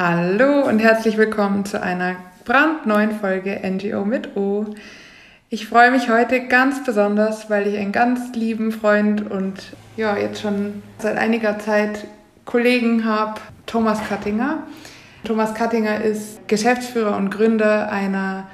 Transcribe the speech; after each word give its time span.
Hallo 0.00 0.64
und 0.64 0.78
herzlich 0.78 1.16
willkommen 1.16 1.64
zu 1.64 1.82
einer 1.82 2.14
brandneuen 2.44 3.10
Folge 3.18 3.60
NGO 3.68 4.04
mit 4.04 4.36
O. 4.36 4.66
Ich 5.48 5.66
freue 5.66 5.90
mich 5.90 6.08
heute 6.08 6.46
ganz 6.46 6.84
besonders, 6.84 7.50
weil 7.50 7.66
ich 7.66 7.76
einen 7.76 7.90
ganz 7.90 8.32
lieben 8.36 8.70
Freund 8.70 9.28
und 9.28 9.72
ja, 9.96 10.16
jetzt 10.16 10.40
schon 10.40 10.84
seit 10.98 11.18
einiger 11.18 11.58
Zeit 11.58 12.06
Kollegen 12.44 13.06
habe, 13.06 13.40
Thomas 13.66 13.98
Kattinger. 14.08 14.68
Thomas 15.24 15.52
Kattinger 15.54 16.00
ist 16.00 16.46
Geschäftsführer 16.46 17.16
und 17.16 17.30
Gründer 17.30 17.90
einer 17.90 18.46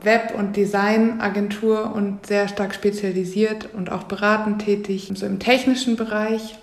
Web- 0.00 0.32
und 0.34 0.56
Designagentur 0.56 1.94
und 1.94 2.24
sehr 2.24 2.48
stark 2.48 2.74
spezialisiert 2.74 3.68
und 3.74 3.92
auch 3.92 4.04
beratend 4.04 4.64
tätig, 4.64 5.12
so 5.14 5.26
im 5.26 5.40
technischen 5.40 5.96
Bereich. 5.96 6.56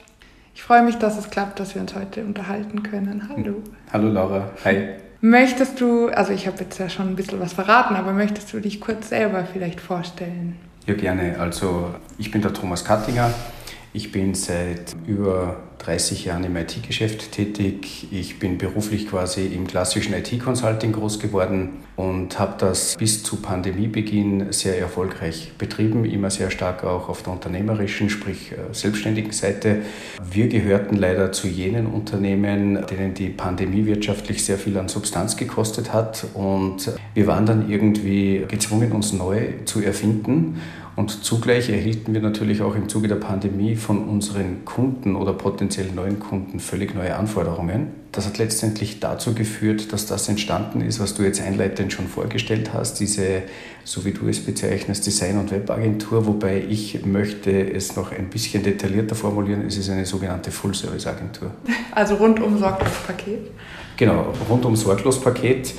Ich 0.55 0.63
freue 0.63 0.83
mich, 0.83 0.97
dass 0.97 1.17
es 1.17 1.29
klappt, 1.29 1.59
dass 1.59 1.75
wir 1.75 1.81
uns 1.81 1.95
heute 1.95 2.23
unterhalten 2.23 2.83
können. 2.83 3.27
Hallo. 3.29 3.61
Hallo 3.91 4.07
Laura. 4.07 4.49
Hi. 4.63 4.89
Möchtest 5.21 5.79
du, 5.79 6.09
also 6.09 6.33
ich 6.33 6.47
habe 6.47 6.57
jetzt 6.59 6.77
ja 6.79 6.89
schon 6.89 7.09
ein 7.09 7.15
bisschen 7.15 7.39
was 7.39 7.53
verraten, 7.53 7.95
aber 7.95 8.11
möchtest 8.11 8.51
du 8.53 8.59
dich 8.59 8.81
kurz 8.81 9.09
selber 9.09 9.45
vielleicht 9.45 9.79
vorstellen? 9.79 10.57
Ja, 10.85 10.95
gerne. 10.95 11.39
Also 11.39 11.95
ich 12.17 12.29
bin 12.29 12.41
der 12.41 12.53
Thomas 12.53 12.83
Kattinger. 12.83 13.31
Ich 13.95 14.11
bin 14.11 14.33
seit 14.33 14.95
über 15.05 15.57
30 15.77 16.25
Jahren 16.25 16.43
im 16.45 16.55
IT-Geschäft 16.55 17.31
tätig. 17.31 18.07
Ich 18.09 18.39
bin 18.39 18.57
beruflich 18.57 19.07
quasi 19.07 19.45
im 19.45 19.67
klassischen 19.67 20.15
IT-Consulting 20.15 20.93
groß 20.93 21.19
geworden 21.19 21.83
und 21.95 22.39
habe 22.39 22.55
das 22.57 22.95
bis 22.97 23.21
zu 23.21 23.35
Pandemiebeginn 23.35 24.51
sehr 24.51 24.79
erfolgreich 24.79 25.51
betrieben, 25.59 26.05
immer 26.05 26.31
sehr 26.31 26.49
stark 26.49 26.83
auch 26.83 27.07
auf 27.07 27.21
der 27.21 27.33
unternehmerischen, 27.33 28.09
sprich 28.09 28.53
äh, 28.53 28.73
selbstständigen 28.73 29.31
Seite. 29.31 29.83
Wir 30.27 30.47
gehörten 30.47 30.95
leider 30.95 31.31
zu 31.31 31.47
jenen 31.47 31.85
Unternehmen, 31.85 32.83
denen 32.89 33.13
die 33.13 33.29
Pandemie 33.29 33.85
wirtschaftlich 33.85 34.43
sehr 34.43 34.57
viel 34.57 34.75
an 34.77 34.87
Substanz 34.87 35.37
gekostet 35.37 35.93
hat 35.93 36.25
und 36.33 36.91
wir 37.13 37.27
waren 37.27 37.45
dann 37.45 37.69
irgendwie 37.69 38.43
gezwungen, 38.47 38.91
uns 38.91 39.13
neu 39.13 39.49
zu 39.65 39.81
erfinden 39.81 40.59
und 40.95 41.23
zugleich 41.23 41.69
erhielten 41.69 42.13
wir 42.13 42.21
natürlich 42.21 42.61
auch 42.61 42.75
im 42.75 42.87
Zuge 42.87 43.07
der 43.07 43.15
Pandemie 43.15 43.75
von 43.75 44.07
unseren 44.07 44.63
Kunden 44.63 45.15
oder 45.15 45.33
potenziell 45.33 45.87
neuen 45.91 46.19
Kunden 46.19 46.59
völlig 46.59 46.93
neue 46.93 47.15
Anforderungen. 47.15 48.03
Das 48.11 48.27
hat 48.27 48.37
letztendlich 48.37 48.99
dazu 48.99 49.33
geführt, 49.33 49.91
dass 49.91 50.05
das 50.05 50.29
entstanden 50.29 50.81
ist, 50.81 50.99
was 50.99 51.15
du 51.15 51.23
jetzt 51.23 51.41
einleitend 51.41 51.91
schon 51.91 52.07
vorgestellt 52.07 52.71
hast, 52.75 52.99
diese, 52.99 53.41
so 53.83 54.05
wie 54.05 54.11
du 54.11 54.27
es 54.27 54.45
bezeichnest, 54.45 55.07
Design- 55.07 55.39
und 55.39 55.49
Webagentur, 55.49 56.27
wobei 56.27 56.63
ich 56.69 57.03
möchte 57.07 57.49
es 57.73 57.95
noch 57.95 58.11
ein 58.11 58.29
bisschen 58.29 58.61
detaillierter 58.61 59.15
formulieren, 59.15 59.65
es 59.65 59.77
ist 59.77 59.89
eine 59.89 60.05
sogenannte 60.05 60.51
Full-Service-Agentur. 60.51 61.51
Also 61.95 62.15
rundum 62.15 62.57
Sorglos-Paket? 62.57 63.51
Genau, 63.97 64.33
rundum 64.49 64.75
Sorglos-Paket. 64.75 65.73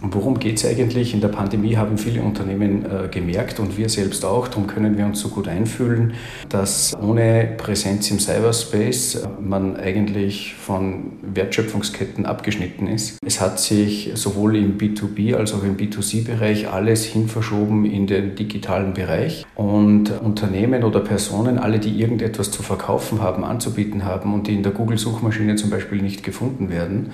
Worum 0.00 0.38
geht 0.38 0.58
es 0.58 0.66
eigentlich? 0.66 1.14
In 1.14 1.20
der 1.20 1.28
Pandemie 1.28 1.76
haben 1.76 1.96
viele 1.96 2.22
Unternehmen 2.22 2.84
äh, 2.84 3.08
gemerkt 3.08 3.60
und 3.60 3.78
wir 3.78 3.88
selbst 3.88 4.24
auch, 4.24 4.48
darum 4.48 4.66
können 4.66 4.98
wir 4.98 5.06
uns 5.06 5.20
so 5.20 5.28
gut 5.28 5.48
einfühlen, 5.48 6.14
dass 6.48 6.96
ohne 7.00 7.54
Präsenz 7.56 8.10
im 8.10 8.18
Cyberspace 8.18 9.14
äh, 9.14 9.28
man 9.40 9.76
eigentlich 9.76 10.54
von 10.54 11.12
Wertschöpfungsketten 11.22 12.26
abgeschnitten 12.26 12.88
ist. 12.88 13.18
Es 13.24 13.40
hat 13.40 13.60
sich 13.60 14.10
sowohl 14.14 14.56
im 14.56 14.76
B2B 14.76 15.34
als 15.34 15.54
auch 15.54 15.62
im 15.62 15.76
B2C-Bereich 15.76 16.68
alles 16.68 17.04
hinverschoben 17.04 17.84
in 17.84 18.06
den 18.06 18.34
digitalen 18.34 18.94
Bereich 18.94 19.46
und 19.54 20.10
Unternehmen 20.20 20.82
oder 20.82 21.00
Personen, 21.00 21.58
alle, 21.58 21.78
die 21.78 22.00
irgendetwas 22.00 22.50
zu 22.50 22.62
verkaufen 22.62 23.22
haben, 23.22 23.44
anzubieten 23.44 24.04
haben 24.04 24.34
und 24.34 24.46
die 24.46 24.54
in 24.54 24.62
der 24.62 24.72
Google-Suchmaschine 24.72 25.56
zum 25.56 25.70
Beispiel 25.70 26.02
nicht 26.02 26.22
gefunden 26.22 26.70
werden, 26.70 27.12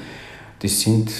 die 0.63 0.69
sind 0.69 1.13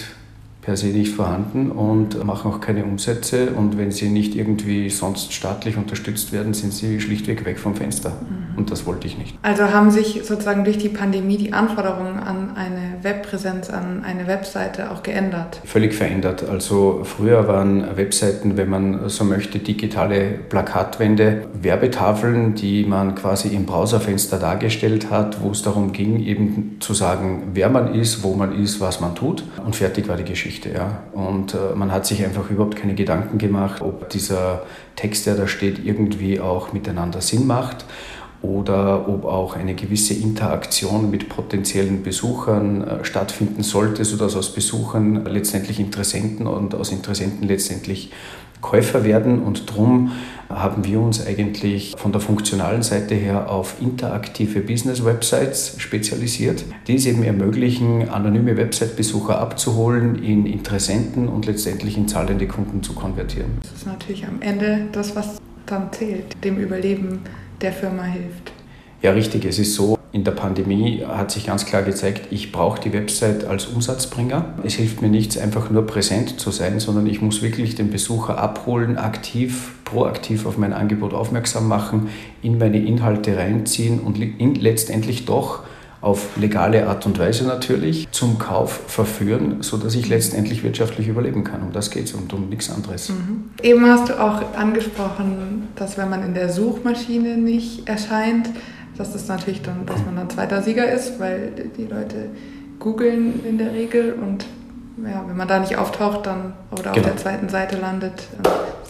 per 0.69 0.77
se 0.77 0.89
nicht 0.89 1.15
vorhanden 1.15 1.71
und 1.71 2.23
machen 2.27 2.53
auch 2.53 2.61
keine 2.61 2.85
Umsätze. 2.85 3.53
Und 3.53 3.79
wenn 3.79 3.91
sie 3.91 4.11
nicht 4.11 4.37
irgendwie 4.37 4.91
sonst 4.91 5.33
staatlich 5.33 5.79
unterstützt 5.79 6.31
werden, 6.31 6.53
sind 6.53 6.75
sie 6.75 7.01
schlichtweg 7.01 7.47
weg 7.47 7.59
vom 7.59 7.75
Fenster. 7.75 8.11
Mhm. 8.11 8.59
Und 8.59 8.71
das 8.71 8.85
wollte 8.85 9.07
ich 9.07 9.17
nicht. 9.17 9.39
Also 9.41 9.63
haben 9.73 9.91
sich 9.91 10.21
sozusagen 10.25 10.65
durch 10.65 10.77
die 10.77 10.91
Pandemie 10.91 11.39
die 11.39 11.55
Anforderungen 11.55 12.19
an 12.19 12.55
eine 12.55 12.88
Webpräsenz, 13.09 13.71
an 13.71 14.05
eine 14.05 14.27
Webseite 14.27 14.91
auch 14.91 15.03
geändert? 15.03 15.61
Völlig 15.65 15.95
verändert. 15.95 16.45
Also 16.49 17.03
früher 17.05 17.49
waren 17.49 17.97
Webseiten, 17.97 18.57
wenn 18.57 18.69
man 18.69 19.09
so 19.09 19.25
möchte, 19.25 19.59
digitale 19.59 20.31
Plakatwände, 20.49 21.47
Werbetafeln, 21.55 22.55
die 22.55 22.85
man 22.85 23.15
quasi 23.15 23.49
im 23.49 23.65
Browserfenster 23.65 24.39
dargestellt 24.39 25.11
hat, 25.11 25.41
wo 25.41 25.51
es 25.51 25.63
darum 25.63 25.93
ging, 25.93 26.21
eben 26.21 26.77
zu 26.81 26.93
sagen, 26.93 27.51
wer 27.55 27.71
man 27.71 27.95
ist, 27.95 28.23
wo 28.23 28.35
man 28.35 28.61
ist, 28.61 28.81
was 28.81 29.01
man 29.01 29.15
tut. 29.15 29.43
Und 29.65 29.75
fertig 29.75 30.07
war 30.09 30.17
die 30.17 30.25
Geschichte. 30.25 30.71
Ja. 30.71 31.03
Und 31.13 31.55
äh, 31.55 31.75
man 31.75 31.91
hat 31.91 32.05
sich 32.07 32.25
einfach 32.25 32.51
überhaupt 32.51 32.77
keine 32.77 32.95
Gedanken 32.95 33.39
gemacht, 33.39 33.81
ob 33.81 34.11
dieser 34.11 34.63
Text, 34.97 35.27
der 35.27 35.35
da 35.35 35.47
steht, 35.47 35.85
irgendwie 35.85 36.41
auch 36.41 36.73
miteinander 36.73 37.21
Sinn 37.21 37.47
macht 37.47 37.85
oder 38.43 39.09
ob 39.09 39.25
auch 39.25 39.57
eine 39.57 39.75
gewisse 39.75 40.15
Interaktion 40.15 41.11
mit 41.11 41.29
potenziellen 41.29 42.03
Besuchern 42.03 42.83
äh, 42.83 43.05
stattfinden 43.05 43.63
sollte, 43.63 44.05
sodass 44.05 44.37
aus 44.37 44.55
Besuchern 44.55 45.25
letztendlich 45.27 45.81
Interessenten 45.81 46.47
und 46.47 46.75
aus 46.75 46.93
Interessenten 46.93 47.49
letztendlich 47.49 48.13
Käufer 48.61 49.05
werden. 49.05 49.41
Und 49.43 49.69
darum 49.71 50.13
haben 50.49 50.85
wir 50.85 51.01
uns 51.01 51.25
eigentlich 51.25 51.95
von 51.97 52.13
der 52.13 52.21
funktionalen 52.21 52.83
Seite 52.83 53.15
her 53.15 53.51
auf 53.51 53.77
interaktive 53.81 54.61
Business-Websites 54.61 55.75
spezialisiert, 55.79 56.65
die 56.87 56.97
es 56.97 57.07
eben 57.07 57.23
ermöglichen, 57.23 58.09
anonyme 58.09 58.57
Website-Besucher 58.57 59.39
abzuholen, 59.39 60.23
in 60.23 60.47
Interessenten 60.47 61.29
und 61.29 61.47
letztendlich 61.47 61.97
in 61.97 62.09
zahlende 62.09 62.47
Kunden 62.47 62.83
zu 62.83 62.95
konvertieren. 62.95 63.51
Das 63.63 63.73
ist 63.73 63.87
natürlich 63.87 64.27
am 64.27 64.41
Ende 64.41 64.87
das, 64.93 65.15
was 65.15 65.39
dann 65.67 65.93
zählt, 65.93 66.43
dem 66.45 66.59
Überleben 66.59 67.21
der 67.61 67.73
Firma 67.73 68.05
hilft. 68.05 68.53
Ja, 69.03 69.13
richtig. 69.13 69.45
Es 69.45 69.59
ist 69.59 69.75
so, 69.75 69.97
in 70.11 70.25
der 70.25 70.33
Pandemie 70.33 71.05
hat 71.07 71.31
sich 71.31 71.47
ganz 71.47 71.67
klar 71.67 71.83
gezeigt, 71.83 72.33
ich 72.33 72.51
brauche 72.51 72.81
die 72.81 72.93
Website 72.93 73.45
als 73.45 73.67
Umsatzbringer. 73.67 74.55
Es 74.65 74.75
hilft 74.75 75.03
mir 75.03 75.09
nichts, 75.09 75.39
einfach 75.39 75.71
nur 75.71 75.87
präsent 75.87 76.41
zu 76.41 76.51
sein, 76.51 76.81
sondern 76.81 77.07
ich 77.07 77.21
muss 77.21 77.43
wirklich 77.43 77.75
den 77.75 77.91
Besucher 77.91 78.39
abholen, 78.39 78.97
aktiv, 78.97 79.75
proaktiv 79.85 80.47
auf 80.47 80.59
mein 80.59 80.73
Angebot 80.73 81.15
aufmerksam 81.15 81.69
machen, 81.69 82.09
in 82.43 82.59
meine 82.59 82.79
Inhalte 82.79 83.37
reinziehen 83.37 84.01
und 84.01 84.19
letztendlich 84.19 85.27
doch 85.27 85.63
auf 86.01 86.37
legale 86.37 86.87
Art 86.87 87.07
und 87.07 87.19
Weise 87.19 87.45
natürlich 87.45 88.09
zum 88.13 88.39
Kauf 88.39 88.81
verführen, 88.87 89.63
sodass 89.63 89.95
ich 89.95 90.09
letztendlich 90.09 90.63
wirtschaftlich 90.63 91.09
überleben 91.09 91.43
kann. 91.43 91.63
Um 91.63 91.73
das 91.73 91.91
geht 91.91 92.05
es 92.05 92.13
und 92.13 92.33
um 92.33 92.49
nichts 92.49 92.71
anderes. 92.71 93.09
Mhm. 93.09 93.51
Eben 93.63 93.85
hast 93.87 94.09
du 94.09 94.21
auch 94.21 94.43
angesprochen, 94.55 95.69
dass 95.75 95.99
wenn 95.99 96.09
man 96.09 96.25
in 96.25 96.35
der 96.35 96.51
Suchmaschine 96.51 97.37
nicht 97.37 97.89
erscheint, 97.89 98.49
dass 98.97 99.13
das 99.13 99.29
natürlich 99.29 99.63
dann, 99.63 99.87
dass 99.87 100.05
man 100.05 100.17
dann 100.17 100.31
zweiter 100.31 100.63
Sieger 100.63 100.91
ist, 100.91 101.19
weil 101.19 101.53
die 101.77 101.85
Leute 101.85 102.31
googeln 102.79 103.45
in 103.45 103.59
der 103.59 103.73
Regel 103.73 104.15
und 104.15 104.45
ja, 105.05 105.25
wenn 105.27 105.37
man 105.37 105.47
da 105.47 105.61
nicht 105.61 105.77
auftaucht 105.77 106.27
dann 106.27 106.53
oder 106.73 106.93
genau. 106.93 106.99
auf 106.99 107.03
der 107.05 107.17
zweiten 107.17 107.49
Seite 107.49 107.77
landet. 107.77 108.29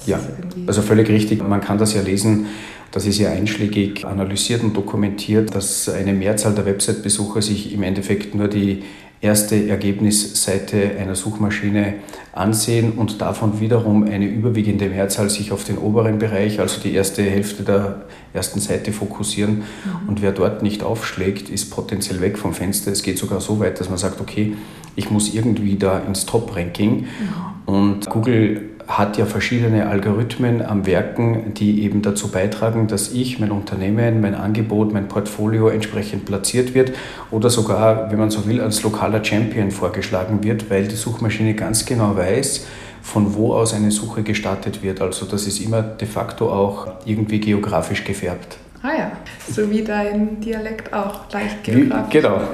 Ja, 0.06 0.19
also 0.66 0.80
völlig 0.80 1.08
richtig. 1.08 1.46
Man 1.46 1.60
kann 1.60 1.78
das 1.78 1.92
ja 1.92 2.00
lesen. 2.00 2.46
Das 2.91 3.06
ist 3.06 3.19
ja 3.19 3.31
einschlägig 3.31 4.04
analysiert 4.04 4.62
und 4.62 4.76
dokumentiert, 4.76 5.54
dass 5.54 5.88
eine 5.88 6.12
Mehrzahl 6.12 6.54
der 6.54 6.65
Website-Besucher 6.65 7.43
sich 7.43 7.72
im 7.72 7.82
Endeffekt 7.82 8.34
nur 8.34 8.49
die 8.49 8.82
erste 9.21 9.69
Ergebnisseite 9.69 10.93
einer 10.99 11.16
Suchmaschine 11.16 11.94
ansehen 12.32 12.93
und 12.93 13.21
davon 13.21 13.60
wiederum 13.60 14.04
eine 14.04 14.26
überwiegende 14.26 14.88
Mehrzahl 14.88 15.28
sich 15.28 15.50
auf 15.50 15.65
den 15.65 15.76
oberen 15.76 16.19
Bereich, 16.19 16.60
also 16.60 16.81
die 16.81 16.94
erste 16.94 17.22
Hälfte 17.22 17.65
der 17.65 18.03
ersten 18.32 18.60
Seite 18.60 18.93
fokussieren. 18.93 19.56
Mhm. 19.56 20.09
Und 20.09 20.22
wer 20.22 20.31
dort 20.31 20.62
nicht 20.62 20.84
aufschlägt, 20.84 21.49
ist 21.50 21.70
potenziell 21.70 22.20
weg 22.20 22.38
vom 22.38 22.55
Fenster. 22.55 22.93
Es 22.93 23.03
geht 23.03 23.19
sogar 23.19 23.41
so 23.41 23.59
weit, 23.59 23.81
dass 23.81 23.88
man 23.88 23.99
sagt, 23.99 24.20
okay, 24.20 24.55
ich 24.94 25.10
muss 25.10 25.34
irgendwie 25.34 25.76
da 25.76 25.99
ins 25.99 26.25
Top-Ranking. 26.25 27.00
Mhm. 27.00 27.75
Und 27.75 28.08
Google 28.08 28.70
hat 28.88 29.19
ja 29.19 29.26
verschiedene 29.26 29.87
Algorithmen 29.87 30.64
am 30.64 30.87
Werken, 30.87 31.52
die 31.52 31.82
eben 31.82 32.00
dazu 32.00 32.29
beitragen, 32.29 32.88
dass 32.88 33.12
ich, 33.12 33.38
mein 33.38 33.50
Unternehmen, 33.50 34.23
mein 34.23 34.35
Angebot, 34.35 34.94
mein 34.94 35.08
Portfolio 35.08 35.69
entsprechend 35.69 36.25
platziert 36.25 36.75
wird 36.75 36.93
oder 37.31 37.50
sogar, 37.50 38.11
wenn 38.11 38.19
man 38.19 38.31
so 38.31 38.46
will, 38.46 38.62
als 38.62 38.82
lokaler 38.82 39.23
Champion 39.23 39.70
vorgeschlagen 39.70 40.43
wird, 40.43 40.70
weil 40.70 40.88
die 40.88 40.96
Suchmaschine 40.96 41.55
ganz 41.55 41.85
genau 41.85 42.17
weiß, 42.17 42.67
von 43.02 43.35
wo 43.35 43.55
aus 43.55 43.75
eine 43.75 43.90
Suche 43.90 44.23
gestartet 44.23 44.82
wird. 44.82 45.02
Also 45.02 45.26
das 45.26 45.46
ist 45.46 45.61
immer 45.61 45.82
de 45.82 46.08
facto 46.08 46.50
auch 46.50 46.88
irgendwie 47.05 47.41
geografisch 47.41 48.05
gefärbt. 48.05 48.56
Ah 48.80 48.92
ja, 48.96 49.12
so 49.50 49.69
wie 49.70 49.82
dein 49.82 50.40
Dialekt 50.40 50.92
auch 50.92 51.32
leicht 51.32 51.64
geografisch. 51.64 52.14
Wie, 52.14 52.19
genau. 52.19 52.40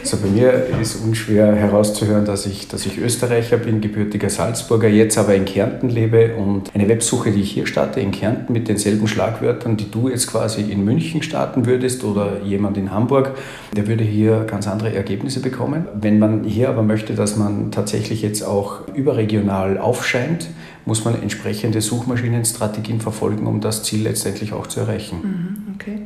Also 0.00 0.18
bei 0.18 0.28
mir 0.28 0.66
ist 0.82 0.96
unschwer 1.02 1.54
herauszuhören, 1.54 2.26
dass 2.26 2.44
ich, 2.44 2.68
dass 2.68 2.84
ich 2.84 2.98
Österreicher 2.98 3.56
bin, 3.56 3.80
gebürtiger 3.80 4.28
Salzburger, 4.28 4.86
jetzt 4.86 5.16
aber 5.16 5.34
in 5.34 5.46
Kärnten 5.46 5.88
lebe 5.88 6.34
und 6.34 6.74
eine 6.74 6.88
Websuche, 6.88 7.30
die 7.30 7.40
ich 7.40 7.52
hier 7.52 7.66
starte, 7.66 8.00
in 8.00 8.10
Kärnten 8.10 8.52
mit 8.52 8.68
denselben 8.68 9.08
Schlagwörtern, 9.08 9.78
die 9.78 9.90
du 9.90 10.10
jetzt 10.10 10.26
quasi 10.26 10.60
in 10.60 10.84
München 10.84 11.22
starten 11.22 11.64
würdest 11.64 12.04
oder 12.04 12.42
jemand 12.42 12.76
in 12.76 12.90
Hamburg, 12.90 13.32
der 13.74 13.86
würde 13.86 14.04
hier 14.04 14.44
ganz 14.44 14.68
andere 14.68 14.94
Ergebnisse 14.94 15.40
bekommen. 15.40 15.88
Wenn 15.94 16.18
man 16.18 16.44
hier 16.44 16.68
aber 16.68 16.82
möchte, 16.82 17.14
dass 17.14 17.36
man 17.36 17.70
tatsächlich 17.70 18.20
jetzt 18.20 18.42
auch 18.42 18.86
überregional 18.94 19.78
aufscheint, 19.78 20.48
muss 20.86 21.04
man 21.04 21.20
entsprechende 21.20 21.80
Suchmaschinenstrategien 21.80 23.00
verfolgen, 23.00 23.46
um 23.46 23.60
das 23.60 23.82
Ziel 23.82 24.02
letztendlich 24.02 24.52
auch 24.52 24.66
zu 24.66 24.80
erreichen. 24.80 25.18
Mhm, 25.22 25.74
okay. 25.74 26.02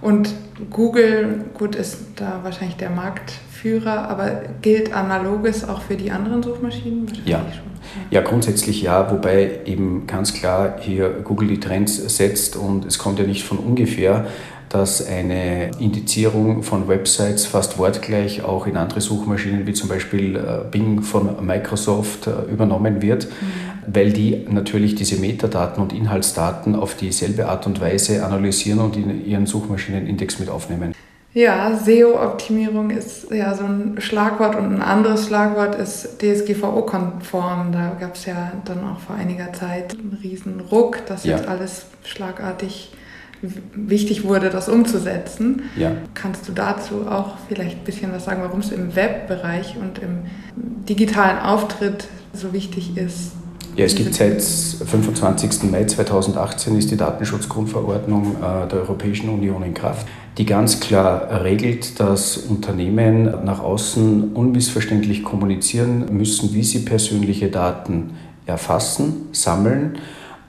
Und 0.00 0.34
Google, 0.70 1.44
gut, 1.54 1.74
ist 1.74 1.98
da 2.16 2.40
wahrscheinlich 2.42 2.76
der 2.76 2.90
Marktführer, 2.90 4.08
aber 4.08 4.42
gilt 4.60 4.92
analoges 4.92 5.68
auch 5.68 5.82
für 5.82 5.96
die 5.96 6.10
anderen 6.10 6.42
Suchmaschinen? 6.42 7.10
Ja. 7.24 7.44
ja, 8.10 8.20
grundsätzlich 8.20 8.82
ja, 8.82 9.10
wobei 9.10 9.60
eben 9.64 10.06
ganz 10.06 10.34
klar 10.34 10.76
hier 10.80 11.08
Google 11.24 11.48
die 11.48 11.60
Trends 11.60 11.96
setzt 12.16 12.56
und 12.56 12.84
es 12.84 12.98
kommt 12.98 13.18
ja 13.18 13.26
nicht 13.26 13.44
von 13.44 13.58
ungefähr, 13.58 14.26
dass 14.68 15.06
eine 15.06 15.70
Indizierung 15.78 16.62
von 16.62 16.88
Websites 16.88 17.46
fast 17.46 17.78
wortgleich 17.78 18.42
auch 18.44 18.66
in 18.66 18.76
andere 18.76 19.00
Suchmaschinen 19.00 19.66
wie 19.66 19.72
zum 19.72 19.88
Beispiel 19.88 20.36
äh, 20.36 20.68
Bing 20.70 21.02
von 21.02 21.44
Microsoft 21.44 22.26
äh, 22.26 22.52
übernommen 22.52 23.00
wird. 23.00 23.26
Mhm 23.26 23.75
weil 23.86 24.12
die 24.12 24.46
natürlich 24.48 24.94
diese 24.94 25.16
Metadaten 25.16 25.82
und 25.82 25.92
Inhaltsdaten 25.92 26.74
auf 26.74 26.94
dieselbe 26.94 27.48
Art 27.48 27.66
und 27.66 27.80
Weise 27.80 28.24
analysieren 28.24 28.80
und 28.80 28.96
in 28.96 29.24
ihren 29.26 29.46
Suchmaschinenindex 29.46 30.38
mit 30.38 30.48
aufnehmen. 30.48 30.94
Ja, 31.36 31.76
SEO-Optimierung 31.76 32.88
ist 32.88 33.30
ja 33.30 33.54
so 33.54 33.64
ein 33.64 33.96
Schlagwort 34.00 34.56
und 34.56 34.74
ein 34.74 34.80
anderes 34.80 35.26
Schlagwort 35.26 35.74
ist 35.74 36.18
DSGVO-konform. 36.18 37.72
Da 37.72 37.94
gab 38.00 38.14
es 38.14 38.24
ja 38.24 38.52
dann 38.64 38.82
auch 38.88 39.00
vor 39.00 39.16
einiger 39.16 39.52
Zeit 39.52 39.92
einen 39.92 40.18
riesen 40.22 40.60
Ruck, 40.60 41.04
dass 41.04 41.24
ja. 41.24 41.36
jetzt 41.36 41.46
alles 41.46 41.88
schlagartig 42.04 42.90
wichtig 43.74 44.24
wurde, 44.24 44.48
das 44.48 44.70
umzusetzen. 44.70 45.64
Ja. 45.76 45.92
Kannst 46.14 46.48
du 46.48 46.52
dazu 46.52 47.06
auch 47.06 47.36
vielleicht 47.48 47.80
ein 47.80 47.84
bisschen 47.84 48.12
was 48.12 48.24
sagen, 48.24 48.40
warum 48.42 48.60
es 48.60 48.72
im 48.72 48.96
Webbereich 48.96 49.76
und 49.78 49.98
im 49.98 50.20
digitalen 50.88 51.38
Auftritt 51.38 52.08
so 52.32 52.54
wichtig 52.54 52.96
ist, 52.96 53.32
ja, 53.76 53.84
es 53.84 53.94
gibt 53.94 54.14
seit 54.14 54.42
25. 54.42 55.70
Mai 55.70 55.84
2018 55.84 56.78
ist 56.78 56.90
die 56.90 56.96
Datenschutzgrundverordnung 56.96 58.36
äh, 58.36 58.68
der 58.68 58.80
Europäischen 58.80 59.28
Union 59.28 59.62
in 59.62 59.74
Kraft, 59.74 60.06
die 60.38 60.46
ganz 60.46 60.80
klar 60.80 61.44
regelt, 61.44 62.00
dass 62.00 62.38
Unternehmen 62.38 63.44
nach 63.44 63.60
außen 63.60 64.32
unmissverständlich 64.32 65.22
kommunizieren 65.22 66.06
müssen, 66.10 66.54
wie 66.54 66.62
sie 66.62 66.80
persönliche 66.80 67.48
Daten 67.48 68.14
erfassen, 68.46 69.28
sammeln 69.32 69.98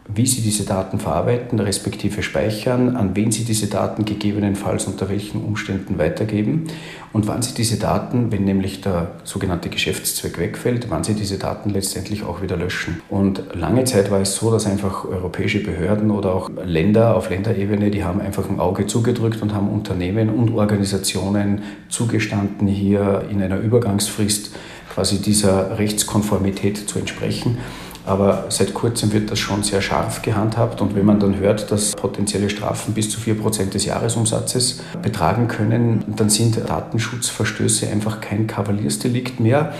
wie 0.07 0.25
Sie 0.25 0.42
diese 0.42 0.63
Daten 0.63 1.00
verarbeiten, 1.00 1.59
respektive 1.59 2.24
speichern, 2.24 2.95
an 2.95 3.15
wen 3.15 3.31
Sie 3.31 3.44
diese 3.44 3.68
Daten 3.68 4.06
gegebenenfalls 4.06 4.86
unter 4.86 5.09
welchen 5.09 5.44
Umständen 5.44 5.98
weitergeben 5.98 6.68
und 7.13 7.27
wann 7.27 7.42
Sie 7.42 7.54
diese 7.54 7.77
Daten, 7.77 8.31
wenn 8.31 8.45
nämlich 8.45 8.81
der 8.81 9.12
sogenannte 9.24 9.69
Geschäftszweck 9.69 10.39
wegfällt, 10.39 10.89
wann 10.89 11.04
Sie 11.04 11.13
diese 11.13 11.38
Daten 11.38 11.69
letztendlich 11.69 12.24
auch 12.24 12.42
wieder 12.42 12.56
löschen. 12.56 13.01
Und 13.09 13.44
lange 13.54 13.83
Zeit 13.83 14.09
war 14.09 14.21
es 14.21 14.36
so, 14.36 14.51
dass 14.51 14.65
einfach 14.65 15.04
europäische 15.06 15.62
Behörden 15.62 16.12
oder 16.12 16.33
auch 16.33 16.50
Länder 16.63 17.15
auf 17.15 17.30
Länderebene, 17.30 17.92
die 17.92 18.04
haben 18.04 18.21
einfach 18.21 18.50
ein 18.50 18.59
Auge 18.59 18.88
zugedrückt 18.88 19.42
und 19.42 19.54
haben 19.54 19.69
Unternehmen 19.69 20.30
und 20.30 20.54
Organisationen 20.54 21.63
zugestanden, 21.89 22.68
hier 22.68 23.25
in 23.30 23.42
einer 23.42 23.59
Übergangsfrist 23.59 24.51
quasi 24.94 25.21
dieser 25.21 25.77
Rechtskonformität 25.77 26.89
zu 26.89 26.98
entsprechen. 26.98 27.59
Aber 28.07 28.45
seit 28.48 28.74
kurzem 28.74 29.12
wird 29.12 29.30
das 29.30 29.38
schon 29.38 29.63
sehr 29.63 29.81
scharf 29.81 30.21
gehandhabt. 30.21 30.80
Und 30.80 30.95
wenn 30.95 31.06
man 31.06 31.19
dann 31.19 31.38
hört, 31.38 31.69
dass 31.71 31.94
potenzielle 31.94 32.50
Strafen 32.50 32.94
bis 32.94 33.09
zu 33.09 33.19
4% 33.19 33.71
des 33.71 33.83
Jahresumsatzes 33.83 34.81
betragen 35.01 35.50
können, 35.50 36.06
dann 36.15 36.30
sind 36.30 36.57
Datenschutzverstöße 36.69 37.89
einfach 37.89 38.21
kein 38.21 38.48
Kavaliersdelikt 38.48 39.42
mehr, 39.42 39.74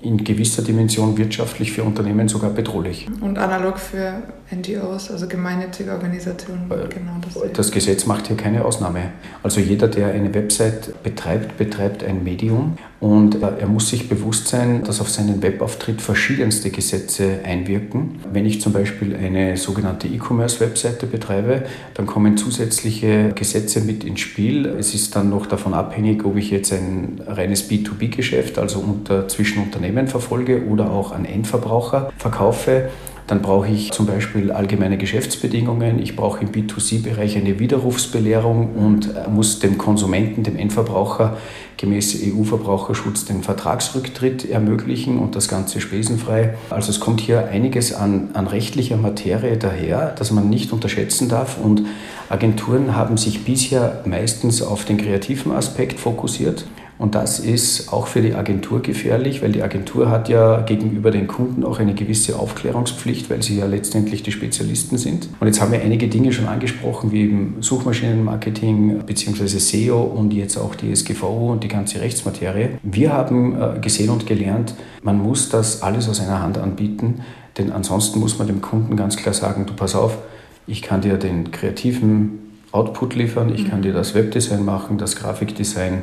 in 0.00 0.22
gewisser 0.22 0.62
Dimension 0.62 1.16
wirtschaftlich 1.18 1.72
für 1.72 1.82
Unternehmen 1.82 2.28
sogar 2.28 2.50
bedrohlich. 2.50 3.08
Und 3.20 3.38
analog 3.38 3.78
für 3.78 4.22
NGOs, 4.54 5.10
also 5.10 5.26
gemeinnützige 5.26 5.90
Organisationen, 5.92 6.70
äh, 6.70 6.88
genau 6.88 7.16
das. 7.20 7.52
Das 7.52 7.70
Gesetz 7.72 8.06
macht 8.06 8.28
hier 8.28 8.36
keine 8.36 8.64
Ausnahme. 8.64 9.10
Also 9.42 9.60
jeder, 9.60 9.88
der 9.88 10.08
eine 10.08 10.32
Website 10.34 11.02
betreibt, 11.02 11.58
betreibt 11.58 12.04
ein 12.04 12.22
Medium 12.22 12.76
und 13.00 13.36
äh, 13.36 13.60
er 13.60 13.68
muss 13.68 13.90
sich 13.90 14.08
bewusst 14.08 14.48
sein, 14.48 14.82
dass 14.82 15.00
auf 15.00 15.08
seinen 15.08 15.40
Webauftritt 15.42 16.02
verschiedenste 16.02 16.70
Gesetze 16.70 17.40
einwirken. 17.44 18.18
Wenn 18.32 18.44
ich 18.44 18.60
zum 18.60 18.72
Beispiel 18.72 19.14
eine 19.14 19.56
sogenannte 19.56 20.08
E-Commerce-Webseite 20.08 21.06
betreibe, 21.06 21.62
dann 21.94 22.06
kommen 22.06 22.36
zusätzliche 22.36 23.32
Gesetze 23.34 23.82
mit 23.82 24.02
ins 24.02 24.20
Spiel. 24.20 24.66
Es 24.66 24.94
ist 24.94 25.14
dann 25.14 25.30
noch 25.30 25.46
davon 25.46 25.74
abhängig, 25.74 26.24
ob 26.24 26.36
ich 26.36 26.50
jetzt 26.50 26.72
ein 26.72 27.20
reines 27.24 27.70
B2B-Geschäft, 27.70 28.58
also 28.58 28.80
unter, 28.80 29.28
zwischen 29.28 29.62
Unternehmen 29.62 30.08
verfolge 30.08 30.66
oder 30.66 30.90
auch 30.90 31.12
an 31.12 31.24
Endverbraucher 31.24 32.12
verkaufe. 32.18 32.90
Dann 33.28 33.42
brauche 33.42 33.68
ich 33.68 33.92
zum 33.92 34.06
Beispiel 34.06 34.50
allgemeine 34.50 34.96
Geschäftsbedingungen. 34.96 36.02
Ich 36.02 36.16
brauche 36.16 36.40
im 36.40 36.50
B2C-Bereich 36.50 37.36
eine 37.36 37.58
Widerrufsbelehrung 37.58 38.74
und 38.74 39.14
äh, 39.14 39.28
muss 39.28 39.58
dem 39.58 39.76
Konsumenten, 39.76 40.42
dem 40.44 40.56
Endverbraucher 40.56 41.36
gemäß 41.76 42.22
EU-Verbraucherschutz 42.24 43.26
den 43.26 43.42
Vertragsrücktritt 43.42 44.48
ermöglichen 44.50 45.18
und 45.18 45.36
das 45.36 45.46
Ganze 45.46 45.82
spesenfrei. 45.82 46.54
Also 46.70 46.90
es 46.90 47.00
kommt 47.00 47.20
hier 47.20 47.48
einiges 47.48 47.92
an, 47.92 48.30
an 48.32 48.46
rechtlicher 48.46 48.96
Materie 48.96 49.58
daher, 49.58 50.14
das 50.18 50.30
man 50.30 50.48
nicht 50.48 50.72
unterschätzen 50.72 51.28
darf. 51.28 51.58
Und 51.62 51.82
Agenturen 52.30 52.96
haben 52.96 53.18
sich 53.18 53.44
bisher 53.44 54.02
meistens 54.06 54.62
auf 54.62 54.86
den 54.86 54.96
kreativen 54.96 55.52
Aspekt 55.52 56.00
fokussiert 56.00 56.64
und 56.98 57.14
das 57.14 57.38
ist 57.38 57.92
auch 57.92 58.08
für 58.08 58.20
die 58.20 58.34
Agentur 58.34 58.82
gefährlich, 58.82 59.40
weil 59.40 59.52
die 59.52 59.62
Agentur 59.62 60.10
hat 60.10 60.28
ja 60.28 60.60
gegenüber 60.62 61.12
den 61.12 61.28
Kunden 61.28 61.64
auch 61.64 61.78
eine 61.78 61.94
gewisse 61.94 62.38
Aufklärungspflicht, 62.38 63.30
weil 63.30 63.42
sie 63.42 63.58
ja 63.58 63.66
letztendlich 63.66 64.24
die 64.24 64.32
Spezialisten 64.32 64.98
sind. 64.98 65.28
Und 65.38 65.46
jetzt 65.46 65.60
haben 65.60 65.70
wir 65.70 65.80
einige 65.80 66.08
Dinge 66.08 66.32
schon 66.32 66.46
angesprochen, 66.46 67.12
wie 67.12 67.22
eben 67.22 67.56
Suchmaschinenmarketing 67.60 69.04
bzw. 69.06 69.46
SEO 69.46 70.02
und 70.02 70.32
jetzt 70.32 70.56
auch 70.56 70.74
die 70.74 70.94
SGVO 70.94 71.52
und 71.52 71.62
die 71.62 71.68
ganze 71.68 72.00
Rechtsmaterie. 72.00 72.70
Wir 72.82 73.12
haben 73.12 73.56
äh, 73.60 73.78
gesehen 73.78 74.10
und 74.10 74.26
gelernt, 74.26 74.74
man 75.02 75.18
muss 75.18 75.48
das 75.50 75.82
alles 75.82 76.08
aus 76.08 76.20
einer 76.20 76.42
Hand 76.42 76.58
anbieten, 76.58 77.20
denn 77.58 77.70
ansonsten 77.70 78.18
muss 78.18 78.38
man 78.38 78.48
dem 78.48 78.60
Kunden 78.60 78.96
ganz 78.96 79.16
klar 79.16 79.34
sagen, 79.34 79.66
du 79.66 79.74
pass 79.74 79.94
auf, 79.94 80.18
ich 80.66 80.82
kann 80.82 81.00
dir 81.00 81.16
den 81.16 81.52
kreativen 81.52 82.40
Output 82.72 83.14
liefern, 83.14 83.52
ich 83.54 83.70
kann 83.70 83.82
dir 83.82 83.92
das 83.92 84.14
Webdesign 84.14 84.64
machen, 84.64 84.98
das 84.98 85.16
Grafikdesign, 85.16 86.02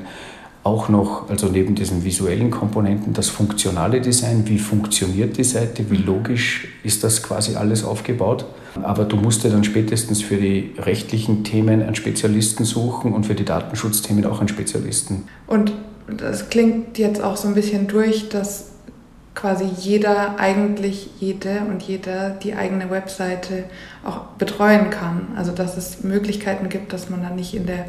auch 0.66 0.90
noch, 0.90 1.30
also 1.30 1.48
neben 1.48 1.76
diesen 1.76 2.04
visuellen 2.04 2.50
Komponenten, 2.50 3.14
das 3.14 3.30
funktionale 3.30 4.02
Design. 4.02 4.48
Wie 4.48 4.58
funktioniert 4.58 5.38
die 5.38 5.44
Seite? 5.44 5.92
Wie 5.92 5.98
logisch 5.98 6.68
ist 6.84 7.04
das 7.04 7.22
quasi 7.22 7.56
alles 7.56 7.84
aufgebaut? 7.84 8.46
Aber 8.82 9.06
du 9.06 9.16
musst 9.16 9.44
dir 9.44 9.50
dann 9.50 9.64
spätestens 9.64 10.24
für 10.24 10.38
die 10.38 10.74
rechtlichen 10.80 11.44
Themen 11.44 11.84
einen 11.84 11.94
Spezialisten 11.94 12.66
suchen 12.66 13.14
und 13.14 13.28
für 13.28 13.36
die 13.36 13.46
Datenschutzthemen 13.46 14.26
auch 14.26 14.40
einen 14.40 14.48
Spezialisten. 14.48 15.28
Und 15.46 15.72
das 16.08 16.50
klingt 16.50 16.98
jetzt 16.98 17.22
auch 17.22 17.38
so 17.38 17.48
ein 17.48 17.54
bisschen 17.54 17.86
durch, 17.88 18.30
dass 18.30 18.72
quasi 19.36 19.66
jeder, 19.66 20.40
eigentlich 20.40 21.10
jede 21.20 21.62
und 21.70 21.84
jeder 21.84 22.32
die 22.32 22.56
eigene 22.56 22.90
Webseite 22.90 23.66
auch 24.04 24.22
betreuen 24.40 24.90
kann. 24.90 25.28
Also 25.36 25.52
dass 25.52 25.78
es 25.78 26.04
Möglichkeiten 26.04 26.70
gibt, 26.70 26.92
dass 26.92 27.12
man 27.12 27.22
dann 27.22 27.36
nicht 27.36 27.54
in 27.54 27.68
der 27.68 27.86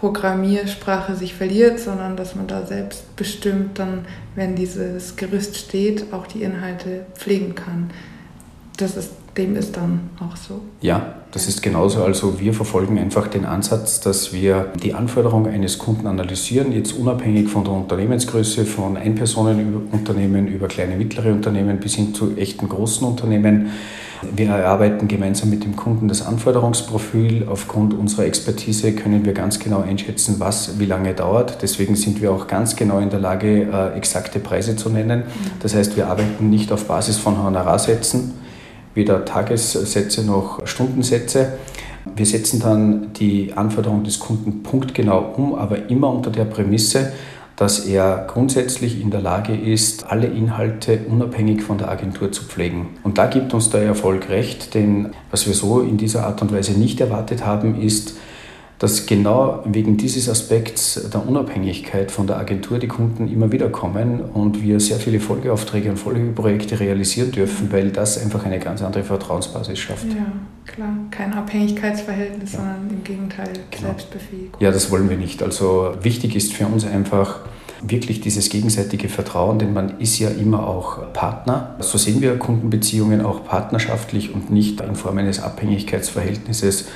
Programmiersprache 0.00 1.14
sich 1.14 1.34
verliert, 1.34 1.78
sondern 1.78 2.16
dass 2.16 2.34
man 2.34 2.46
da 2.46 2.64
selbst 2.64 3.14
bestimmt 3.16 3.78
dann, 3.78 4.06
wenn 4.34 4.56
dieses 4.56 5.16
Gerüst 5.16 5.58
steht, 5.58 6.10
auch 6.14 6.26
die 6.26 6.42
Inhalte 6.42 7.04
pflegen 7.14 7.54
kann. 7.54 7.90
Das 8.78 8.96
ist, 8.96 9.10
dem 9.36 9.56
ist 9.56 9.76
dann 9.76 10.08
auch 10.18 10.36
so. 10.36 10.62
Ja, 10.80 11.16
das 11.32 11.48
ist 11.48 11.62
genauso. 11.62 12.02
Also 12.02 12.40
wir 12.40 12.54
verfolgen 12.54 12.98
einfach 12.98 13.28
den 13.28 13.44
Ansatz, 13.44 14.00
dass 14.00 14.32
wir 14.32 14.72
die 14.82 14.94
Anforderungen 14.94 15.52
eines 15.52 15.76
Kunden 15.76 16.06
analysieren, 16.06 16.72
jetzt 16.72 16.92
unabhängig 16.92 17.50
von 17.50 17.64
der 17.64 17.74
Unternehmensgröße, 17.74 18.64
von 18.64 18.96
Einpersonenunternehmen 18.96 20.48
über 20.48 20.66
kleine, 20.68 20.96
mittlere 20.96 21.30
Unternehmen 21.30 21.78
bis 21.78 21.96
hin 21.96 22.14
zu 22.14 22.34
echten 22.38 22.70
großen 22.70 23.06
Unternehmen 23.06 23.70
wir 24.22 24.50
erarbeiten 24.50 25.08
gemeinsam 25.08 25.50
mit 25.50 25.64
dem 25.64 25.76
Kunden 25.76 26.08
das 26.08 26.26
Anforderungsprofil. 26.26 27.46
Aufgrund 27.48 27.94
unserer 27.94 28.24
Expertise 28.24 28.92
können 28.92 29.24
wir 29.24 29.32
ganz 29.32 29.58
genau 29.58 29.80
einschätzen, 29.80 30.36
was 30.38 30.78
wie 30.78 30.86
lange 30.86 31.14
dauert. 31.14 31.62
Deswegen 31.62 31.96
sind 31.96 32.20
wir 32.20 32.30
auch 32.32 32.46
ganz 32.46 32.76
genau 32.76 32.98
in 32.98 33.10
der 33.10 33.20
Lage, 33.20 33.62
äh, 33.62 33.96
exakte 33.96 34.38
Preise 34.38 34.76
zu 34.76 34.90
nennen. 34.90 35.24
Das 35.60 35.74
heißt, 35.74 35.96
wir 35.96 36.08
arbeiten 36.08 36.50
nicht 36.50 36.70
auf 36.72 36.86
Basis 36.86 37.16
von 37.18 37.42
Honorarsätzen, 37.42 38.34
weder 38.94 39.24
Tagessätze 39.24 40.24
noch 40.24 40.66
Stundensätze, 40.66 41.54
Wir 42.16 42.24
setzen 42.24 42.60
dann 42.60 43.12
die 43.12 43.52
Anforderungen 43.54 44.04
des 44.04 44.18
Kunden 44.18 44.62
punktgenau 44.62 45.34
um, 45.36 45.54
aber 45.54 45.90
immer 45.90 46.10
unter 46.10 46.30
der 46.30 46.46
Prämisse, 46.46 47.12
dass 47.60 47.80
er 47.80 48.24
grundsätzlich 48.26 49.02
in 49.02 49.10
der 49.10 49.20
Lage 49.20 49.54
ist, 49.54 50.10
alle 50.10 50.28
Inhalte 50.28 51.00
unabhängig 51.06 51.62
von 51.62 51.76
der 51.76 51.90
Agentur 51.90 52.32
zu 52.32 52.44
pflegen. 52.44 52.96
Und 53.02 53.18
da 53.18 53.26
gibt 53.26 53.52
uns 53.52 53.68
der 53.68 53.82
Erfolg 53.82 54.30
recht, 54.30 54.72
denn 54.72 55.10
was 55.30 55.46
wir 55.46 55.52
so 55.52 55.82
in 55.82 55.98
dieser 55.98 56.24
Art 56.24 56.40
und 56.40 56.52
Weise 56.52 56.72
nicht 56.72 57.02
erwartet 57.02 57.44
haben, 57.44 57.78
ist, 57.78 58.16
dass 58.80 59.04
genau 59.04 59.62
wegen 59.66 59.98
dieses 59.98 60.30
Aspekts 60.30 61.08
der 61.12 61.28
Unabhängigkeit 61.28 62.10
von 62.10 62.26
der 62.26 62.38
Agentur 62.38 62.78
die 62.78 62.88
Kunden 62.88 63.28
immer 63.28 63.52
wieder 63.52 63.68
kommen 63.68 64.22
und 64.32 64.62
wir 64.62 64.80
sehr 64.80 64.96
viele 64.96 65.20
Folgeaufträge 65.20 65.90
und 65.90 65.98
Folgeprojekte 65.98 66.80
realisieren 66.80 67.30
dürfen, 67.30 67.70
weil 67.70 67.90
das 67.90 68.20
einfach 68.20 68.46
eine 68.46 68.58
ganz 68.58 68.80
andere 68.80 69.04
Vertrauensbasis 69.04 69.78
schafft. 69.78 70.06
Ja, 70.06 70.32
klar. 70.66 70.96
Kein 71.10 71.34
Abhängigkeitsverhältnis, 71.34 72.54
ja. 72.54 72.60
sondern 72.60 72.88
im 72.88 73.04
Gegenteil 73.04 73.52
genau. 73.70 73.88
Selbstbefähigung. 73.88 74.58
Ja, 74.60 74.70
das 74.70 74.90
wollen 74.90 75.10
wir 75.10 75.18
nicht. 75.18 75.42
Also 75.42 75.92
wichtig 76.00 76.34
ist 76.34 76.54
für 76.54 76.64
uns 76.64 76.86
einfach, 76.86 77.40
wirklich 77.82 78.20
dieses 78.20 78.50
gegenseitige 78.50 79.08
Vertrauen, 79.08 79.58
denn 79.58 79.72
man 79.72 80.00
ist 80.00 80.18
ja 80.18 80.28
immer 80.28 80.66
auch 80.66 81.12
Partner. 81.14 81.76
So 81.80 81.96
sehen 81.96 82.20
wir 82.20 82.38
Kundenbeziehungen 82.38 83.24
auch 83.24 83.44
partnerschaftlich 83.44 84.34
und 84.34 84.50
nicht 84.50 84.80
in 84.80 84.94
Form 84.94 85.18
eines 85.18 85.42
Abhängigkeitsverhältnisses 85.42 86.88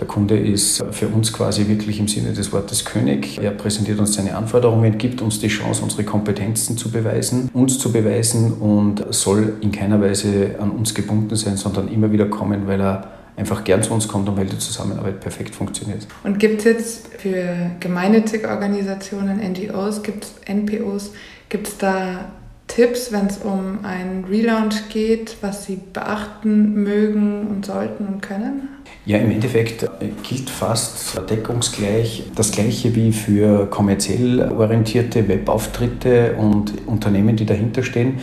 der 0.00 0.06
Kunde 0.06 0.38
ist 0.38 0.84
für 0.92 1.08
uns 1.08 1.32
quasi 1.32 1.66
wirklich 1.66 1.98
im 1.98 2.06
Sinne 2.06 2.32
des 2.32 2.52
Wortes 2.52 2.84
König. 2.84 3.38
Er 3.42 3.50
präsentiert 3.50 3.98
uns 3.98 4.14
seine 4.14 4.36
Anforderungen, 4.36 4.96
gibt 4.96 5.20
uns 5.20 5.40
die 5.40 5.48
Chance, 5.48 5.82
unsere 5.82 6.04
Kompetenzen 6.04 6.78
zu 6.78 6.90
beweisen, 6.90 7.50
uns 7.52 7.78
zu 7.78 7.90
beweisen 7.90 8.52
und 8.54 9.04
soll 9.12 9.54
in 9.60 9.72
keiner 9.72 10.00
Weise 10.00 10.56
an 10.60 10.70
uns 10.70 10.94
gebunden 10.94 11.34
sein, 11.34 11.56
sondern 11.56 11.88
immer 11.88 12.12
wieder 12.12 12.26
kommen, 12.26 12.66
weil 12.66 12.80
er 12.80 13.08
einfach 13.36 13.64
gern 13.64 13.82
zu 13.82 13.92
uns 13.92 14.06
kommt 14.06 14.28
und 14.28 14.36
weil 14.36 14.46
die 14.46 14.58
Zusammenarbeit 14.58 15.20
perfekt 15.20 15.54
funktioniert. 15.54 16.06
Und 16.22 16.38
gibt 16.38 16.58
es 16.60 16.64
jetzt 16.64 17.08
für 17.18 17.70
gemeinnützige 17.80 18.48
Organisationen, 18.48 19.38
NGOs, 19.38 20.02
gibt 20.02 20.24
es 20.24 20.34
NPOs, 20.52 21.12
gibt 21.48 21.68
es 21.68 21.78
da 21.78 22.26
Tipps, 22.68 23.10
wenn 23.12 23.26
es 23.26 23.38
um 23.38 23.84
einen 23.84 24.24
Relaunch 24.24 24.88
geht, 24.90 25.38
was 25.40 25.64
sie 25.64 25.80
beachten 25.92 26.74
mögen 26.74 27.48
und 27.48 27.66
sollten 27.66 28.06
und 28.06 28.20
können? 28.20 28.68
Ja, 29.08 29.16
im 29.16 29.30
Endeffekt 29.30 29.84
äh, 29.84 29.88
gilt 30.22 30.50
fast 30.50 31.18
deckungsgleich 31.30 32.24
das 32.34 32.52
Gleiche 32.52 32.94
wie 32.94 33.12
für 33.12 33.66
kommerziell 33.66 34.52
orientierte 34.52 35.26
Webauftritte 35.26 36.34
und 36.34 36.86
Unternehmen, 36.86 37.34
die 37.34 37.46
dahinter 37.46 37.82
stehen. 37.82 38.18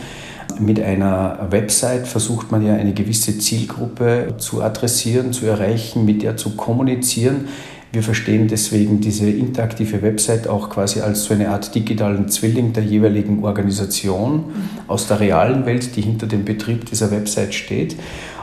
Mit 0.60 0.80
einer 0.80 1.48
Website 1.50 2.06
versucht 2.06 2.52
man 2.52 2.64
ja 2.64 2.74
eine 2.74 2.94
gewisse 2.94 3.36
Zielgruppe 3.38 4.34
zu 4.38 4.62
adressieren, 4.62 5.32
zu 5.32 5.46
erreichen, 5.46 6.04
mit 6.04 6.22
der 6.22 6.36
zu 6.36 6.56
kommunizieren. 6.56 7.48
Wir 7.92 8.02
verstehen 8.02 8.46
deswegen 8.46 9.00
diese 9.00 9.28
interaktive 9.28 10.02
Website 10.02 10.48
auch 10.48 10.70
quasi 10.70 11.00
als 11.00 11.24
so 11.24 11.34
eine 11.34 11.48
Art 11.48 11.74
digitalen 11.74 12.28
Zwilling 12.28 12.72
der 12.72 12.84
jeweiligen 12.84 13.44
Organisation 13.44 14.44
aus 14.86 15.08
der 15.08 15.20
realen 15.20 15.66
Welt, 15.66 15.96
die 15.96 16.02
hinter 16.02 16.26
dem 16.26 16.44
Betrieb 16.44 16.86
dieser 16.86 17.10
Website 17.10 17.54
steht. 17.54 17.96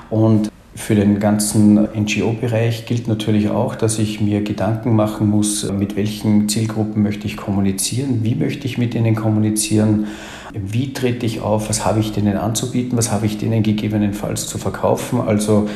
Und 0.10 0.50
für 0.75 0.96
den 0.96 1.20
ganzen 1.20 1.75
NGO-Bereich 1.75 2.86
gilt 2.86 3.08
natürlich 3.08 3.50
auch, 3.50 3.75
dass 3.75 4.00
ich 4.00 4.22
mir 4.22 4.44
Gedanken 4.44 4.96
machen 4.96 5.30
muss, 5.30 5.72
mit 5.72 5.96
welchen 5.96 6.50
Zielgruppen 6.50 7.03
möchte 7.03 7.27
ich 7.27 7.38
kommunizieren, 7.38 8.20
wie 8.24 8.36
möchte 8.36 8.65
ich 8.65 8.77
mit 8.77 8.96
ihnen 8.96 9.15
kommunizieren, 9.15 10.08
wie 10.53 10.94
trete 10.94 11.25
ich 11.25 11.42
auf, 11.42 11.70
was 11.70 11.86
habe 11.86 12.00
ich 12.00 12.12
denen 12.12 12.38
anzubieten, 12.38 12.98
was 12.98 13.12
habe 13.12 13.25
ich 13.27 13.38
denen 13.38 13.62
gegebenenfalls 13.62 14.48
zu 14.48 14.58
verkaufen. 14.58 15.22
Also 15.22 15.70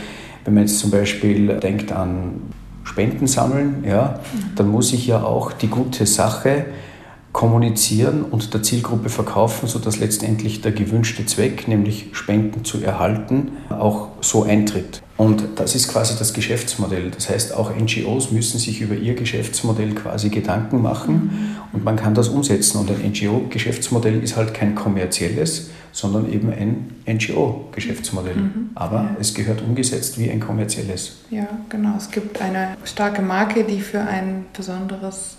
wenn 0.45 0.55
man 0.55 0.63
jetzt 0.63 0.79
zum 0.79 0.91
Beispiel 0.91 1.47
denkt 1.59 1.91
an 1.91 2.41
Spenden 2.83 3.27
sammeln, 3.27 3.83
ja, 3.87 4.19
dann 4.55 4.69
muss 4.69 4.93
ich 4.93 5.07
ja 5.07 5.21
auch 5.21 5.51
die 5.51 5.67
gute 5.67 6.05
Sache 6.05 6.65
kommunizieren 7.37 8.23
und 8.23 8.55
der 8.55 8.63
Zielgruppe 8.63 9.09
verkaufen, 9.09 9.67
sodass 9.67 9.99
letztendlich 9.99 10.61
der 10.61 10.71
gewünschte 10.71 11.23
Zweck, 11.27 11.67
nämlich 11.67 12.07
Spenden 12.13 12.65
zu 12.65 12.81
erhalten, 12.81 13.51
auch 13.69 14.07
so 14.21 14.41
eintritt. 14.41 15.03
Und 15.17 15.43
das 15.55 15.75
ist 15.75 15.87
quasi 15.87 16.17
das 16.17 16.33
Geschäftsmodell. 16.33 17.11
Das 17.11 17.29
heißt, 17.29 17.53
auch 17.53 17.69
NGOs 17.75 18.31
müssen 18.31 18.57
sich 18.57 18.81
über 18.81 18.95
ihr 18.95 19.13
Geschäftsmodell 19.13 19.93
quasi 19.93 20.29
Gedanken 20.29 20.81
machen 20.81 21.59
und 21.73 21.83
man 21.83 21.95
kann 21.95 22.15
das 22.15 22.27
umsetzen. 22.27 22.79
Und 22.79 22.89
ein 22.89 23.11
NGO-Geschäftsmodell 23.11 24.23
ist 24.23 24.35
halt 24.35 24.55
kein 24.55 24.73
kommerzielles, 24.73 25.69
sondern 25.91 26.33
eben 26.33 26.51
ein 26.51 26.95
NGO-Geschäftsmodell. 27.05 28.35
Mhm. 28.35 28.69
Aber 28.73 28.95
ja. 28.95 29.17
es 29.19 29.35
gehört 29.35 29.61
umgesetzt 29.61 30.17
wie 30.17 30.31
ein 30.31 30.39
kommerzielles. 30.39 31.17
Ja, 31.29 31.47
genau. 31.69 31.97
Es 31.97 32.09
gibt 32.09 32.41
eine 32.41 32.75
starke 32.83 33.21
Marke, 33.21 33.63
die 33.63 33.79
für 33.79 34.01
ein 34.01 34.45
besonderes 34.53 35.37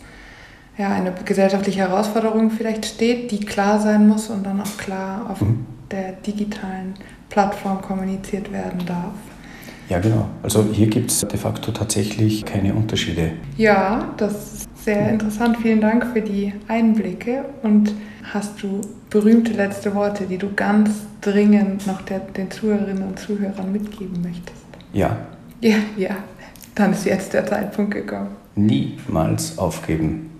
ja, 0.78 0.90
eine 0.92 1.12
gesellschaftliche 1.24 1.80
Herausforderung 1.80 2.50
vielleicht 2.50 2.86
steht, 2.86 3.30
die 3.32 3.40
klar 3.40 3.80
sein 3.80 4.08
muss 4.08 4.28
und 4.28 4.46
dann 4.46 4.60
auch 4.60 4.76
klar 4.78 5.28
auf 5.28 5.40
mhm. 5.40 5.66
der 5.90 6.12
digitalen 6.12 6.94
Plattform 7.28 7.82
kommuniziert 7.82 8.52
werden 8.52 8.86
darf. 8.86 9.12
Ja, 9.88 9.98
genau. 9.98 10.28
Also 10.42 10.64
hier 10.72 10.86
gibt 10.86 11.10
es 11.10 11.20
de 11.20 11.38
facto 11.38 11.72
tatsächlich 11.72 12.44
keine 12.44 12.74
Unterschiede. 12.74 13.32
Ja, 13.56 14.12
das 14.18 14.54
ist 14.54 14.84
sehr 14.84 15.08
interessant. 15.08 15.56
Vielen 15.62 15.80
Dank 15.80 16.06
für 16.12 16.20
die 16.20 16.52
Einblicke. 16.68 17.44
Und 17.62 17.92
hast 18.32 18.62
du 18.62 18.82
berühmte 19.08 19.54
letzte 19.54 19.94
Worte, 19.94 20.24
die 20.26 20.36
du 20.36 20.52
ganz 20.54 20.90
dringend 21.22 21.86
noch 21.86 22.02
der, 22.02 22.20
den 22.20 22.50
Zuhörerinnen 22.50 23.02
und 23.02 23.18
Zuhörern 23.18 23.72
mitgeben 23.72 24.20
möchtest? 24.22 24.62
Ja. 24.92 25.16
Ja, 25.60 25.76
ja. 25.96 26.16
Dann 26.74 26.92
ist 26.92 27.06
jetzt 27.06 27.32
der 27.32 27.46
Zeitpunkt 27.46 27.92
gekommen. 27.92 28.28
Niemals 28.54 29.58
aufgeben. 29.58 30.37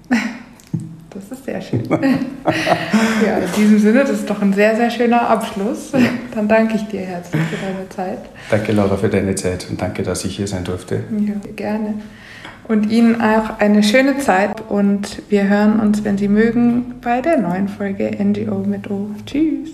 Das 1.18 1.37
ist 1.37 1.44
sehr 1.44 1.60
schön. 1.60 1.82
ja, 1.90 3.38
in 3.38 3.52
diesem 3.56 3.78
Sinne, 3.80 4.00
das 4.00 4.10
ist 4.10 4.30
doch 4.30 4.40
ein 4.40 4.52
sehr, 4.52 4.76
sehr 4.76 4.88
schöner 4.88 5.28
Abschluss. 5.28 5.90
Dann 6.32 6.46
danke 6.46 6.76
ich 6.76 6.87
dir 6.87 7.00
herzlich 7.00 7.42
für 7.42 7.56
deine 7.56 7.88
Zeit. 7.88 8.20
Danke, 8.50 8.72
Laura, 8.72 8.96
für 8.96 9.08
deine 9.08 9.34
Zeit 9.34 9.66
und 9.68 9.80
danke, 9.80 10.04
dass 10.04 10.25
ich 10.25 10.37
hier 10.37 10.46
sein 10.46 10.62
durfte. 10.62 11.02
Ja, 11.10 11.34
gerne. 11.56 11.94
Und 12.68 12.90
Ihnen 12.92 13.20
auch 13.20 13.58
eine 13.58 13.82
schöne 13.82 14.18
Zeit 14.18 14.62
und 14.68 15.22
wir 15.28 15.48
hören 15.48 15.80
uns, 15.80 16.04
wenn 16.04 16.18
Sie 16.18 16.28
mögen, 16.28 16.96
bei 17.00 17.20
der 17.20 17.38
neuen 17.38 17.66
Folge 17.66 18.10
NGO 18.22 18.58
mit 18.58 18.88
O. 18.90 19.10
Tschüss. 19.26 19.70